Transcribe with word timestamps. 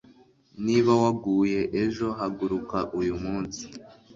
niba 0.65 0.91
waguye 1.01 1.61
ejo, 1.83 2.07
haguruka 2.19 2.77
uyu 2.99 3.15
munsi 3.23 3.63